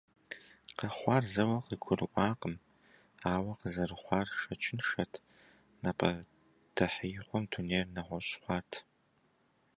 Къэхъуар 0.77 1.23
зэуэ 1.31 1.57
къыгурыӀуакъым, 1.67 2.55
ауэ 3.33 3.51
къызэрыхъуар 3.59 4.27
шэчыншэт, 4.39 5.11
напӀэдэхьеигъуэм 5.83 7.43
дунейр 7.51 7.87
нэгъуэщӀ 7.95 8.35
хъуат. 8.43 8.71